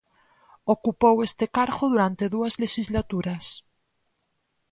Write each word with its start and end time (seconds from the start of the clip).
Ocupou 0.73 1.15
este 1.27 1.45
cargo 1.57 1.85
durante 1.93 2.25
dúas 2.35 2.53
lexislaturas. 2.63 3.45